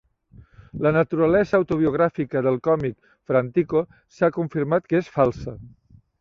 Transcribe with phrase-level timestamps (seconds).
[0.85, 3.83] La naturalesa auto-biogràfica del còmic Frantico
[4.17, 5.55] s'ha confirmat que és falsa.